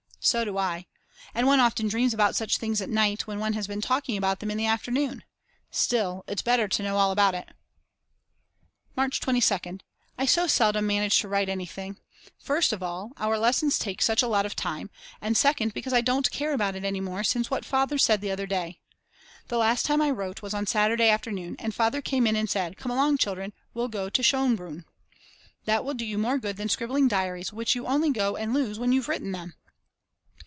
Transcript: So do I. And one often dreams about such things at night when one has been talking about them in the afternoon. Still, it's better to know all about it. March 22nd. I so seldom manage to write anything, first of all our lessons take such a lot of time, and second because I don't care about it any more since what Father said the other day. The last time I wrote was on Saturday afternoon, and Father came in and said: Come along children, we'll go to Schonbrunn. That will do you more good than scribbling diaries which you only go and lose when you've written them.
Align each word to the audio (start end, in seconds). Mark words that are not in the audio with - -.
So 0.23 0.45
do 0.45 0.55
I. 0.59 0.85
And 1.33 1.47
one 1.47 1.59
often 1.59 1.87
dreams 1.87 2.13
about 2.13 2.35
such 2.35 2.59
things 2.59 2.79
at 2.79 2.91
night 2.91 3.25
when 3.25 3.39
one 3.39 3.53
has 3.53 3.65
been 3.65 3.81
talking 3.81 4.15
about 4.15 4.39
them 4.39 4.51
in 4.51 4.57
the 4.59 4.67
afternoon. 4.67 5.23
Still, 5.71 6.23
it's 6.27 6.43
better 6.43 6.67
to 6.67 6.83
know 6.83 6.97
all 6.99 7.09
about 7.09 7.33
it. 7.33 7.49
March 8.95 9.19
22nd. 9.19 9.81
I 10.19 10.27
so 10.27 10.45
seldom 10.45 10.85
manage 10.85 11.17
to 11.21 11.27
write 11.27 11.49
anything, 11.49 11.97
first 12.37 12.71
of 12.71 12.83
all 12.83 13.13
our 13.17 13.39
lessons 13.39 13.79
take 13.79 13.99
such 13.99 14.21
a 14.21 14.27
lot 14.27 14.45
of 14.45 14.55
time, 14.55 14.91
and 15.21 15.35
second 15.35 15.73
because 15.73 15.91
I 15.91 16.01
don't 16.01 16.29
care 16.29 16.53
about 16.53 16.75
it 16.75 16.83
any 16.85 17.01
more 17.01 17.23
since 17.23 17.49
what 17.49 17.65
Father 17.65 17.97
said 17.97 18.21
the 18.21 18.29
other 18.31 18.45
day. 18.45 18.79
The 19.47 19.57
last 19.57 19.87
time 19.87 20.03
I 20.03 20.11
wrote 20.11 20.43
was 20.43 20.53
on 20.53 20.67
Saturday 20.67 21.09
afternoon, 21.09 21.55
and 21.57 21.73
Father 21.73 21.99
came 21.99 22.27
in 22.27 22.35
and 22.35 22.47
said: 22.47 22.77
Come 22.77 22.91
along 22.91 23.17
children, 23.17 23.53
we'll 23.73 23.87
go 23.87 24.07
to 24.07 24.21
Schonbrunn. 24.21 24.85
That 25.65 25.83
will 25.83 25.95
do 25.95 26.05
you 26.05 26.19
more 26.19 26.37
good 26.37 26.57
than 26.57 26.69
scribbling 26.69 27.07
diaries 27.07 27.51
which 27.51 27.73
you 27.73 27.87
only 27.87 28.11
go 28.11 28.35
and 28.35 28.53
lose 28.53 28.77
when 28.77 28.91
you've 28.91 29.09
written 29.09 29.31
them. 29.31 29.55